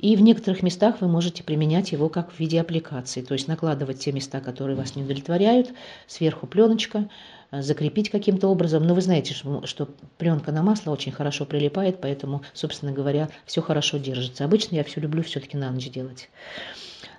И 0.00 0.16
в 0.16 0.20
некоторых 0.20 0.62
местах 0.62 0.96
вы 1.00 1.08
можете 1.08 1.42
применять 1.42 1.92
его 1.92 2.08
как 2.08 2.32
в 2.32 2.38
виде 2.38 2.60
аппликации, 2.60 3.20
то 3.20 3.34
есть 3.34 3.48
накладывать 3.48 3.98
те 4.00 4.12
места, 4.12 4.40
которые 4.40 4.76
вас 4.76 4.94
не 4.94 5.02
удовлетворяют, 5.02 5.70
сверху 6.06 6.46
пленочка, 6.46 7.08
закрепить 7.50 8.10
каким-то 8.10 8.48
образом. 8.48 8.86
Но 8.86 8.94
вы 8.94 9.00
знаете, 9.00 9.34
что, 9.34 9.66
что 9.66 9.88
пленка 10.18 10.52
на 10.52 10.62
масло 10.62 10.90
очень 10.90 11.12
хорошо 11.12 11.46
прилипает, 11.46 12.00
поэтому, 12.00 12.42
собственно 12.52 12.92
говоря, 12.92 13.28
все 13.46 13.62
хорошо 13.62 13.98
держится. 13.98 14.44
Обычно 14.44 14.76
я 14.76 14.84
все 14.84 15.00
люблю 15.00 15.22
все-таки 15.22 15.56
на 15.56 15.70
ночь 15.70 15.90
делать. 15.90 16.28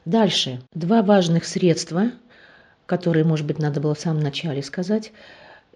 Дальше. 0.05 0.61
Два 0.73 1.01
важных 1.01 1.45
средства, 1.45 2.11
которые, 2.85 3.25
может 3.25 3.45
быть, 3.45 3.59
надо 3.59 3.79
было 3.79 3.95
в 3.95 3.99
самом 3.99 4.21
начале 4.21 4.63
сказать, 4.63 5.11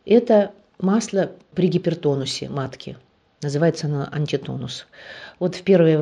это 0.06 0.52
масло 0.80 1.32
при 1.54 1.68
гипертонусе 1.68 2.50
матки. 2.50 2.98
Называется 3.42 3.88
оно 3.88 4.08
антитонус. 4.12 4.88
Вот 5.44 5.56
в 5.56 5.64
первый 5.64 5.98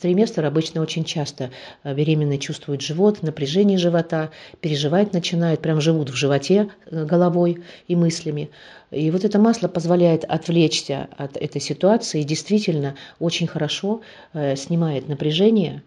триместр 0.00 0.46
обычно 0.46 0.80
очень 0.80 1.04
часто 1.04 1.50
э, 1.84 1.92
беременные 1.92 2.38
чувствуют 2.38 2.80
живот, 2.80 3.22
напряжение 3.22 3.76
живота, 3.76 4.30
переживать 4.62 5.12
начинают, 5.12 5.60
прям 5.60 5.78
живут 5.78 6.08
в 6.08 6.14
животе 6.14 6.70
э, 6.86 7.04
головой 7.04 7.62
и 7.86 7.94
мыслями. 7.94 8.48
И 8.90 9.10
вот 9.10 9.26
это 9.26 9.38
масло 9.38 9.68
позволяет 9.68 10.24
отвлечься 10.24 11.10
от 11.18 11.36
этой 11.36 11.60
ситуации 11.60 12.22
и 12.22 12.24
действительно 12.24 12.94
очень 13.18 13.46
хорошо 13.46 14.00
э, 14.32 14.56
снимает 14.56 15.06
напряжение 15.06 15.82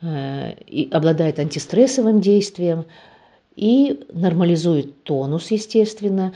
и 0.00 0.88
обладает 0.92 1.40
антистрессовым 1.40 2.20
действием 2.20 2.84
и 3.56 4.04
нормализует 4.12 5.02
тонус, 5.02 5.50
естественно, 5.50 6.32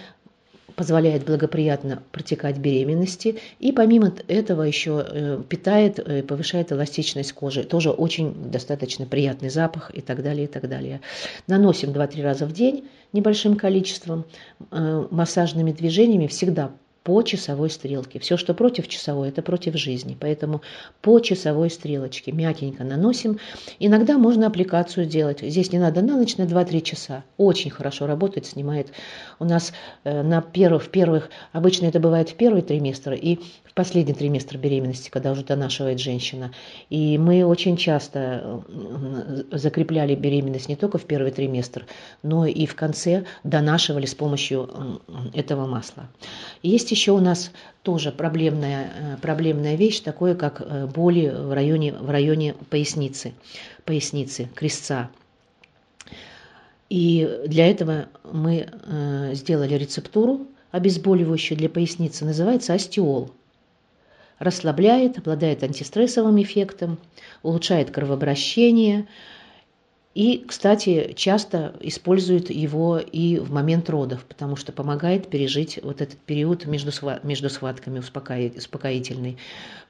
позволяет 0.76 1.24
благоприятно 1.24 2.02
протекать 2.12 2.58
беременности 2.58 3.38
и 3.58 3.72
помимо 3.72 4.12
этого 4.28 4.62
еще 4.62 5.04
э, 5.06 5.42
питает, 5.48 5.98
э, 5.98 6.22
повышает 6.22 6.72
эластичность 6.72 7.32
кожи. 7.32 7.64
Тоже 7.64 7.90
очень 7.90 8.50
достаточно 8.50 9.06
приятный 9.06 9.50
запах 9.50 9.90
и 9.94 10.00
так 10.00 10.22
далее, 10.22 10.44
и 10.44 10.48
так 10.48 10.68
далее. 10.68 11.00
Наносим 11.46 11.90
2-3 11.90 12.22
раза 12.22 12.46
в 12.46 12.52
день 12.52 12.88
небольшим 13.12 13.56
количеством 13.56 14.24
э, 14.70 15.06
массажными 15.10 15.72
движениями 15.72 16.26
всегда 16.26 16.70
по 17.04 17.22
часовой 17.22 17.70
стрелке. 17.70 18.18
Все, 18.20 18.36
что 18.36 18.54
против 18.54 18.86
часовой, 18.88 19.28
это 19.28 19.42
против 19.42 19.76
жизни. 19.76 20.16
Поэтому 20.18 20.62
по 21.00 21.18
часовой 21.20 21.70
стрелочке 21.70 22.32
мягенько 22.32 22.84
наносим. 22.84 23.38
Иногда 23.80 24.18
можно 24.18 24.46
аппликацию 24.46 25.06
делать. 25.06 25.40
Здесь 25.40 25.72
не 25.72 25.78
надо 25.78 26.02
на 26.02 26.16
ночь, 26.16 26.36
на 26.36 26.42
2-3 26.42 26.80
часа. 26.82 27.24
Очень 27.36 27.70
хорошо 27.70 28.06
работает, 28.06 28.46
снимает. 28.46 28.92
У 29.40 29.44
нас 29.44 29.72
э, 30.04 30.22
на 30.22 30.40
первых, 30.42 30.84
в 30.84 30.88
первых, 30.90 31.30
обычно 31.52 31.86
это 31.86 31.98
бывает 31.98 32.30
в 32.30 32.34
первый 32.34 32.62
триместр 32.62 33.14
и 33.14 33.38
в 33.64 33.74
последний 33.74 34.14
триместр 34.14 34.58
беременности, 34.58 35.10
когда 35.10 35.32
уже 35.32 35.44
донашивает 35.44 35.98
женщина. 35.98 36.52
И 36.88 37.18
мы 37.18 37.44
очень 37.44 37.76
часто 37.76 38.62
э, 38.68 39.42
закрепляли 39.50 40.14
беременность 40.14 40.68
не 40.68 40.76
только 40.76 40.98
в 40.98 41.04
первый 41.04 41.32
триместр, 41.32 41.86
но 42.22 42.46
и 42.46 42.66
в 42.66 42.76
конце 42.76 43.24
донашивали 43.42 44.06
с 44.06 44.14
помощью 44.14 45.00
этого 45.34 45.66
масла. 45.66 46.08
Есть 46.62 46.91
еще 46.92 47.12
у 47.12 47.18
нас 47.18 47.50
тоже 47.82 48.12
проблемная, 48.12 48.92
э, 48.94 49.16
проблемная 49.20 49.74
вещь, 49.74 50.00
такое 50.00 50.34
как 50.36 50.60
э, 50.60 50.86
боли 50.86 51.26
в 51.28 51.52
районе, 51.52 51.92
в 51.92 52.08
районе 52.08 52.54
поясницы, 52.70 53.32
поясницы, 53.84 54.48
крестца. 54.54 55.10
И 56.88 57.40
для 57.46 57.68
этого 57.68 58.06
мы 58.30 58.68
э, 58.70 59.30
сделали 59.34 59.74
рецептуру 59.74 60.46
обезболивающую 60.70 61.56
для 61.56 61.68
поясницы, 61.68 62.24
называется 62.24 62.74
остеол. 62.74 63.30
Расслабляет, 64.38 65.18
обладает 65.18 65.62
антистрессовым 65.62 66.40
эффектом, 66.42 66.98
улучшает 67.42 67.90
кровообращение, 67.90 69.06
и, 70.14 70.44
кстати, 70.46 71.14
часто 71.16 71.74
используют 71.80 72.50
его 72.50 72.98
и 72.98 73.38
в 73.38 73.50
момент 73.50 73.88
родов, 73.88 74.24
потому 74.26 74.56
что 74.56 74.70
помогает 74.72 75.28
пережить 75.28 75.78
вот 75.82 76.02
этот 76.02 76.18
период 76.18 76.66
между, 76.66 76.92
между 77.22 77.48
схватками 77.48 77.98
успокоительный. 77.98 79.38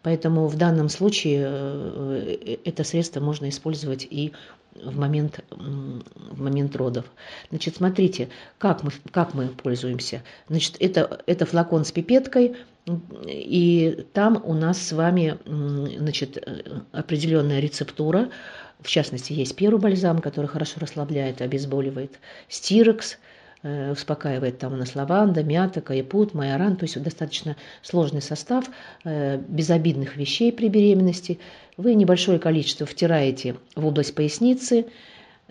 Поэтому 0.02 0.46
в 0.46 0.56
данном 0.56 0.88
случае 0.88 1.44
э, 1.44 2.56
это 2.64 2.84
средство 2.84 3.20
можно 3.20 3.48
использовать 3.48 4.06
и 4.08 4.32
в 4.74 4.96
момент, 4.96 5.40
в 5.50 6.40
момент 6.40 6.76
родов. 6.76 7.04
Значит, 7.50 7.76
смотрите, 7.76 8.28
как 8.58 8.82
мы, 8.82 8.90
как 9.10 9.34
мы 9.34 9.48
пользуемся. 9.48 10.22
Значит, 10.48 10.76
это, 10.80 11.20
это 11.26 11.46
флакон 11.46 11.84
с 11.84 11.92
пипеткой, 11.92 12.56
и 13.26 14.06
там 14.12 14.42
у 14.44 14.54
нас 14.54 14.80
с 14.80 14.92
вами 14.92 15.38
значит, 15.98 16.36
э, 16.36 16.80
определенная 16.92 17.60
рецептура, 17.60 18.30
в 18.82 18.88
частности, 18.88 19.32
есть 19.32 19.54
первый 19.54 19.80
бальзам, 19.80 20.20
который 20.20 20.46
хорошо 20.46 20.80
расслабляет, 20.80 21.40
обезболивает. 21.40 22.18
Стирекс 22.48 23.18
э, 23.62 23.92
успокаивает 23.92 24.58
там 24.58 24.72
у 24.72 24.76
нас 24.76 24.94
лаванда, 24.94 25.42
мята, 25.42 25.80
каепут, 25.80 26.34
майоран. 26.34 26.76
То 26.76 26.84
есть 26.84 27.00
достаточно 27.00 27.56
сложный 27.82 28.22
состав 28.22 28.66
э, 29.04 29.38
безобидных 29.38 30.16
вещей 30.16 30.52
при 30.52 30.68
беременности. 30.68 31.38
Вы 31.76 31.94
небольшое 31.94 32.38
количество 32.38 32.86
втираете 32.86 33.56
в 33.76 33.86
область 33.86 34.14
поясницы, 34.14 34.86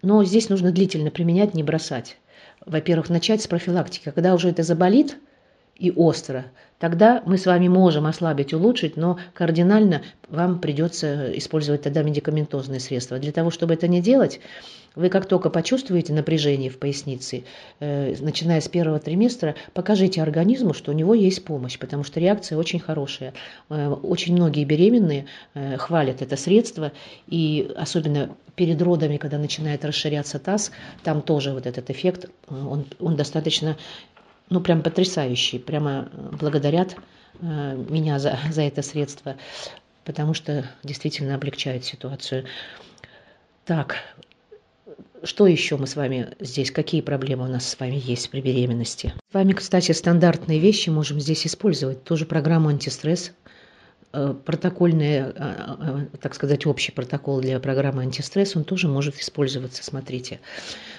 Но 0.02 0.24
здесь 0.24 0.50
нужно 0.50 0.72
длительно 0.72 1.12
применять, 1.12 1.54
не 1.54 1.64
бросать. 1.64 2.18
Во-первых, 2.66 3.10
начать 3.10 3.42
с 3.42 3.48
профилактики. 3.48 4.12
Когда 4.14 4.34
уже 4.34 4.50
это 4.50 4.64
заболит 4.64 5.18
и 5.82 5.92
остро, 5.92 6.46
тогда 6.78 7.24
мы 7.26 7.40
с 7.40 7.48
вами 7.48 7.68
можем 7.68 8.06
ослабить, 8.06 8.54
улучшить, 8.54 8.98
но 8.98 9.18
кардинально 9.34 10.04
вам 10.30 10.60
придется 10.60 11.36
использовать 11.38 11.82
тогда 11.82 12.04
медикаментозные 12.04 12.80
средства. 12.80 13.18
Для 13.18 13.32
того, 13.32 13.50
чтобы 13.50 13.74
это 13.74 13.88
не 13.88 14.00
делать, 14.00 14.40
вы 14.96 15.10
как 15.10 15.26
только 15.26 15.50
почувствуете 15.50 16.14
напряжение 16.14 16.70
в 16.70 16.78
пояснице, 16.78 17.46
э, 17.80 18.14
начиная 18.20 18.62
с 18.62 18.68
первого 18.68 19.00
триместра, 19.00 19.56
покажите 19.74 20.22
организму, 20.22 20.74
что 20.74 20.92
у 20.92 20.94
него 20.94 21.14
есть 21.14 21.44
помощь, 21.46 21.80
потому 21.80 22.04
что 22.04 22.20
реакция 22.20 22.58
очень 22.58 22.80
хорошая. 22.80 23.34
Э, 23.70 23.90
очень 23.90 24.34
многие 24.34 24.66
беременные 24.66 25.26
э, 25.54 25.78
хвалят 25.78 26.22
это 26.22 26.36
средство, 26.36 26.92
и 27.28 27.72
особенно 27.76 28.36
перед 28.56 28.82
родами, 28.82 29.18
когда 29.18 29.38
начинает 29.38 29.86
расширяться 29.86 30.38
таз, 30.38 30.72
там 31.04 31.22
тоже 31.22 31.54
вот 31.54 31.66
этот 31.66 31.90
эффект, 31.90 32.30
он, 32.50 32.86
он 33.00 33.16
достаточно, 33.16 33.78
ну 34.52 34.62
прям 34.62 34.84
потрясающий, 34.84 35.58
прямо 35.58 36.10
благодарят 36.14 36.96
меня 37.42 38.20
за, 38.20 38.38
за 38.52 38.62
это 38.62 38.84
средство, 38.84 39.38
потому 40.06 40.36
что 40.36 40.70
действительно 40.84 41.34
облегчает 41.34 41.84
ситуацию. 41.86 42.46
Так, 43.66 43.96
что 45.24 45.48
еще 45.48 45.78
мы 45.78 45.88
с 45.88 45.96
вами 45.96 46.34
здесь, 46.40 46.72
какие 46.72 47.02
проблемы 47.02 47.46
у 47.46 47.48
нас 47.48 47.68
с 47.68 47.80
вами 47.80 48.02
есть 48.04 48.30
при 48.30 48.42
беременности? 48.42 49.14
С 49.32 49.34
вами, 49.34 49.54
кстати, 49.54 49.92
стандартные 49.94 50.60
вещи 50.60 50.90
можем 50.90 51.20
здесь 51.20 51.48
использовать. 51.48 52.04
Тоже 52.04 52.26
программу 52.26 52.70
антистресс, 52.70 53.30
э, 53.30 53.52
протокольный, 54.12 55.20
э, 55.20 55.34
э, 55.36 56.06
так 56.20 56.34
сказать, 56.34 56.66
общий 56.66 56.92
протокол 56.92 57.42
для 57.42 57.60
программы 57.60 58.04
антистресс, 58.04 58.56
он 58.56 58.64
тоже 58.64 58.88
может 58.88 59.18
использоваться, 59.18 59.84
смотрите. 59.84 60.40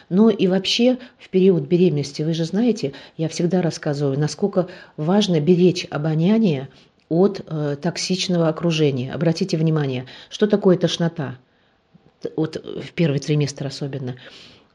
Но 0.09 0.31
и 0.31 0.47
вообще 0.47 0.99
в 1.19 1.29
период 1.29 1.65
беременности, 1.65 2.23
вы 2.23 2.35
же 2.35 2.45
знаете, 2.45 2.93
я 3.17 3.29
всегда 3.29 3.63
рассказываю, 3.63 4.19
насколько 4.19 4.69
важно 4.97 5.41
беречь 5.41 5.87
обоняние 5.91 6.69
от 7.09 7.43
э, 7.47 7.77
токсичного 7.81 8.49
окружения. 8.49 9.13
Обратите 9.13 9.57
внимание, 9.57 10.07
что 10.31 10.47
такое 10.47 10.77
тошнота? 10.77 11.37
вот 12.37 12.57
в 12.57 12.93
первый 12.93 13.19
триместр 13.19 13.67
особенно, 13.67 14.17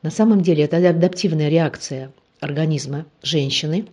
на 0.01 0.11
самом 0.11 0.41
деле 0.41 0.63
это 0.63 0.77
адаптивная 0.77 1.49
реакция 1.49 2.11
организма 2.39 3.05
женщины, 3.23 3.87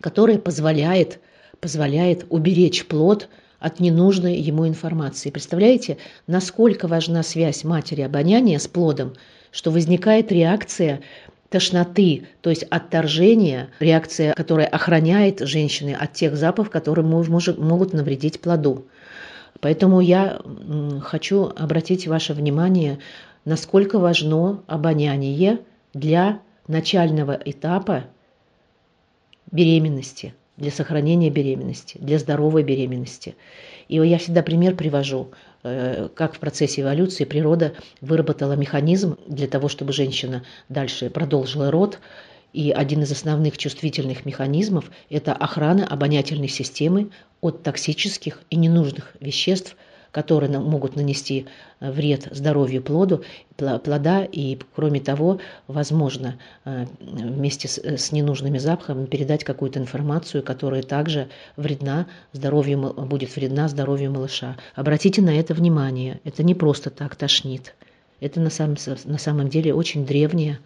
которая 0.00 0.38
позволяет, 0.38 1.20
позволяет 1.60 2.26
уберечь 2.30 2.86
плод 2.86 3.28
от 3.58 3.80
ненужной 3.80 4.36
ему 4.36 4.66
информации. 4.68 5.30
Представляете, 5.30 5.98
насколько 6.26 6.86
важна 6.86 7.22
связь 7.22 7.64
матери 7.64 8.02
обоняния 8.02 8.58
с 8.58 8.68
плодом, 8.68 9.14
что 9.50 9.70
возникает 9.70 10.30
реакция 10.30 11.00
тошноты, 11.48 12.28
то 12.42 12.50
есть 12.50 12.64
отторжения, 12.64 13.70
реакция, 13.80 14.34
которая 14.34 14.66
охраняет 14.66 15.40
женщины 15.40 15.96
от 15.98 16.12
тех 16.12 16.36
запахов, 16.36 16.70
которые 16.70 17.04
может, 17.04 17.58
могут 17.58 17.92
навредить 17.92 18.40
плоду. 18.40 18.86
Поэтому 19.60 20.00
я 20.00 20.40
хочу 21.02 21.50
обратить 21.56 22.06
ваше 22.06 22.34
внимание, 22.34 22.98
насколько 23.44 23.98
важно 23.98 24.62
обоняние 24.66 25.60
для 25.94 26.40
начального 26.68 27.32
этапа 27.44 28.04
беременности, 29.50 30.34
для 30.58 30.70
сохранения 30.70 31.30
беременности, 31.30 31.96
для 31.98 32.18
здоровой 32.18 32.62
беременности. 32.62 33.36
И 33.88 33.94
я 33.96 34.18
всегда 34.18 34.42
пример 34.42 34.74
привожу, 34.74 35.30
э, 35.62 36.08
как 36.14 36.34
в 36.34 36.38
процессе 36.40 36.82
эволюции 36.82 37.24
природа 37.24 37.72
выработала 38.00 38.54
механизм 38.54 39.16
для 39.26 39.46
того, 39.46 39.68
чтобы 39.68 39.92
женщина 39.92 40.42
дальше 40.68 41.10
продолжила 41.10 41.70
род, 41.70 42.00
и 42.52 42.70
один 42.70 43.02
из 43.02 43.12
основных 43.12 43.56
чувствительных 43.56 44.24
механизмов– 44.26 44.90
это 45.10 45.32
охрана 45.32 45.86
обонятельной 45.86 46.48
системы 46.48 47.10
от 47.40 47.62
токсических 47.62 48.40
и 48.50 48.56
ненужных 48.56 49.14
веществ, 49.20 49.76
которые 50.18 50.58
могут 50.58 50.96
нанести 50.96 51.46
э, 51.78 51.92
вред 51.92 52.26
здоровью 52.32 52.82
плоду, 52.82 53.22
плода, 53.56 54.24
и, 54.24 54.58
кроме 54.74 54.98
того, 54.98 55.38
возможно, 55.68 56.40
э, 56.64 56.86
вместе 56.98 57.68
с, 57.68 57.78
с 57.78 58.10
ненужными 58.10 58.58
запахами 58.58 59.06
передать 59.06 59.44
какую-то 59.44 59.78
информацию, 59.78 60.42
которая 60.42 60.82
также 60.82 61.28
вредна 61.56 62.08
здоровью, 62.32 62.94
будет 63.06 63.36
вредна 63.36 63.68
здоровью 63.68 64.10
малыша. 64.10 64.56
Обратите 64.74 65.22
на 65.22 65.30
это 65.38 65.54
внимание. 65.54 66.20
Это 66.24 66.42
не 66.42 66.56
просто 66.56 66.90
так 66.90 67.14
тошнит. 67.14 67.76
Это 68.18 68.40
на 68.40 68.50
самом, 68.50 68.76
на 69.04 69.18
самом 69.18 69.48
деле 69.48 69.72
очень 69.72 70.04
древняя 70.04 70.58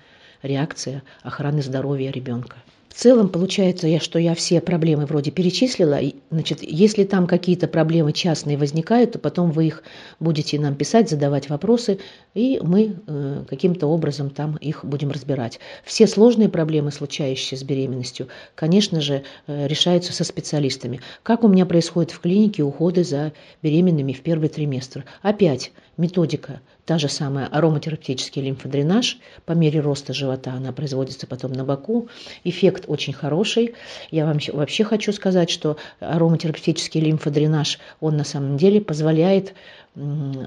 реакция 0.43 1.03
охраны 1.23 1.61
здоровья 1.61 2.11
ребенка. 2.11 2.57
В 2.93 2.95
целом 2.95 3.31
получается, 3.31 3.89
я, 3.89 4.01
что 4.01 4.19
я 4.19 4.35
все 4.35 4.61
проблемы 4.61 5.07
вроде 5.07 5.31
перечислила. 5.31 5.99
Значит, 6.31 6.59
если 6.61 7.05
там 7.05 7.27
какие-то 7.27 7.67
проблемы 7.67 8.13
частные 8.13 8.59
возникают, 8.59 9.13
то 9.13 9.19
потом 9.19 9.51
вы 9.51 9.69
их 9.69 9.83
будете 10.21 10.61
нам 10.61 10.75
писать, 10.75 11.09
задавать 11.09 11.49
вопросы, 11.49 12.01
и 12.35 12.61
мы 12.63 12.97
э, 13.07 13.45
каким-то 13.49 13.87
образом 13.87 14.29
там 14.29 14.57
их 14.57 14.85
будем 14.85 15.11
разбирать. 15.11 15.59
Все 15.85 16.07
сложные 16.07 16.51
проблемы, 16.51 16.93
случающиеся 16.93 17.57
с 17.57 17.63
беременностью, 17.63 18.29
конечно 18.55 19.01
же, 19.01 19.23
э, 19.47 19.67
решаются 19.69 20.13
со 20.13 20.23
специалистами. 20.23 21.01
Как 21.23 21.45
у 21.45 21.49
меня 21.49 21.65
происходит 21.65 22.11
в 22.11 22.21
клинике 22.21 22.63
уходы 22.63 23.05
за 23.05 23.33
беременными 23.63 24.13
в 24.13 24.21
первый 24.21 24.51
триместр? 24.51 25.07
Опять 25.23 25.73
методика 25.97 26.61
та 26.85 26.99
же 26.99 27.09
самая 27.09 27.47
ароматерапевтический 27.47 28.43
лимфодренаж. 28.43 29.19
По 29.47 29.53
мере 29.53 29.81
роста 29.81 30.13
живота 30.13 30.53
она 30.53 30.73
производится 30.73 31.27
потом 31.27 31.53
на 31.53 31.65
боку. 31.65 32.09
Эффект 32.45 32.85
очень 32.89 33.13
хороший. 33.13 33.75
Я 34.11 34.27
вам 34.27 34.39
вообще 34.53 34.85
хочу 34.85 35.13
сказать, 35.13 35.51
что 35.51 35.77
ароматерапевтический 36.01 37.01
лимфодренаж, 37.01 37.79
он 38.01 38.17
на 38.17 38.25
самом 38.25 38.57
деле 38.57 38.81
позволяет 38.81 39.55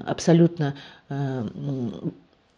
абсолютно 0.06 0.74
э, 1.08 1.44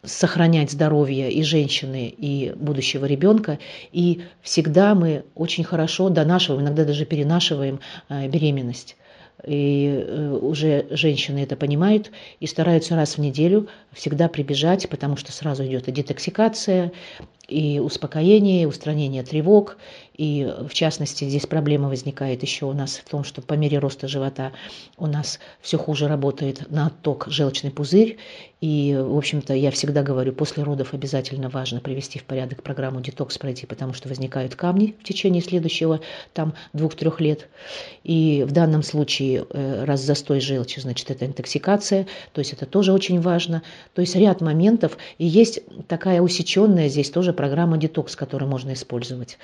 сохранять 0.02 0.70
здоровье 0.72 1.30
и 1.30 1.42
женщины, 1.42 2.08
и 2.08 2.52
будущего 2.56 3.04
ребенка. 3.04 3.58
И 3.92 4.22
всегда 4.42 4.94
мы 4.94 5.24
очень 5.34 5.64
хорошо 5.64 6.08
донашиваем, 6.08 6.62
иногда 6.62 6.84
даже 6.84 7.04
перенашиваем 7.04 7.80
э, 8.08 8.28
беременность 8.28 8.96
и 9.46 10.04
э, 10.06 10.30
уже 10.40 10.86
женщины 10.90 11.40
это 11.40 11.56
понимают 11.56 12.10
и 12.40 12.46
стараются 12.46 12.96
раз 12.96 13.16
в 13.16 13.18
неделю 13.18 13.68
всегда 13.92 14.28
прибежать, 14.28 14.88
потому 14.88 15.16
что 15.16 15.32
сразу 15.32 15.64
идет 15.64 15.88
и 15.88 15.92
детоксикация, 15.92 16.92
и 17.48 17.78
успокоение, 17.78 18.62
и 18.62 18.66
устранение 18.66 19.22
тревог, 19.22 19.78
и 20.18 20.52
в 20.68 20.74
частности 20.74 21.24
здесь 21.24 21.46
проблема 21.46 21.88
возникает 21.88 22.42
еще 22.42 22.66
у 22.66 22.72
нас 22.72 23.00
в 23.04 23.08
том, 23.08 23.22
что 23.22 23.40
по 23.40 23.54
мере 23.54 23.78
роста 23.78 24.08
живота 24.08 24.52
у 24.96 25.06
нас 25.06 25.38
все 25.60 25.78
хуже 25.78 26.08
работает 26.08 26.68
на 26.70 26.88
отток 26.88 27.26
желчный 27.28 27.70
пузырь, 27.70 28.18
и 28.60 28.98
в 29.00 29.16
общем-то 29.16 29.54
я 29.54 29.70
всегда 29.70 30.02
говорю, 30.02 30.32
после 30.32 30.64
родов 30.64 30.92
обязательно 30.92 31.48
важно 31.48 31.80
привести 31.80 32.18
в 32.18 32.24
порядок 32.24 32.64
программу 32.64 33.00
детокс 33.00 33.38
пройти, 33.38 33.64
потому 33.64 33.94
что 33.94 34.08
возникают 34.08 34.56
камни 34.56 34.96
в 35.00 35.04
течение 35.04 35.40
следующего 35.40 36.00
там 36.34 36.54
двух-трех 36.72 37.20
лет, 37.20 37.48
и 38.02 38.44
в 38.46 38.50
данном 38.50 38.82
случае 38.82 39.46
э, 39.48 39.84
раз 39.84 40.00
застой 40.00 40.40
желчи, 40.40 40.80
значит 40.80 41.10
это 41.12 41.26
интоксикация, 41.26 42.08
то 42.32 42.40
есть 42.40 42.52
это 42.52 42.66
тоже 42.66 42.92
очень 42.92 43.20
важно, 43.20 43.62
то 43.94 44.00
есть 44.00 44.16
ряд 44.16 44.40
моментов, 44.40 44.98
и 45.18 45.26
есть 45.26 45.60
такая 45.86 46.20
усеченная 46.20 46.88
здесь 46.88 47.10
тоже 47.10 47.32
программа 47.38 47.78
детокс, 47.78 48.16
которую 48.16 48.50
можно 48.50 48.72
использовать. 48.72 49.38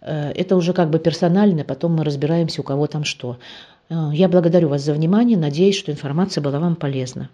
Э, 0.00 0.32
это 0.32 0.56
уже 0.56 0.72
как 0.72 0.88
бы 0.90 0.98
персонально, 0.98 1.64
потом 1.64 1.96
мы 1.96 2.04
разбираемся, 2.04 2.62
у 2.62 2.64
кого 2.64 2.86
там 2.86 3.04
что. 3.04 3.36
Э, 3.90 4.10
я 4.12 4.28
благодарю 4.28 4.68
вас 4.68 4.82
за 4.82 4.94
внимание, 4.94 5.36
надеюсь, 5.36 5.76
что 5.76 5.92
информация 5.92 6.42
была 6.42 6.58
вам 6.58 6.76
полезна. 6.76 7.28